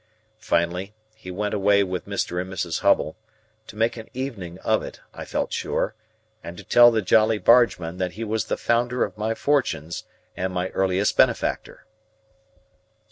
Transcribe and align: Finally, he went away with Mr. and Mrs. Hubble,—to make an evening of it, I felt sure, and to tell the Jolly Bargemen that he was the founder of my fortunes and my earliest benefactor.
Finally, 0.39 0.95
he 1.13 1.29
went 1.29 1.53
away 1.53 1.83
with 1.83 2.07
Mr. 2.07 2.41
and 2.41 2.51
Mrs. 2.51 2.79
Hubble,—to 2.79 3.75
make 3.75 3.97
an 3.97 4.09
evening 4.15 4.57
of 4.63 4.81
it, 4.81 4.99
I 5.13 5.25
felt 5.25 5.53
sure, 5.53 5.93
and 6.43 6.57
to 6.57 6.63
tell 6.63 6.89
the 6.89 7.03
Jolly 7.03 7.37
Bargemen 7.37 7.99
that 7.99 8.13
he 8.13 8.23
was 8.23 8.45
the 8.45 8.57
founder 8.57 9.03
of 9.05 9.15
my 9.15 9.35
fortunes 9.35 10.05
and 10.35 10.51
my 10.51 10.69
earliest 10.69 11.15
benefactor. 11.17 11.85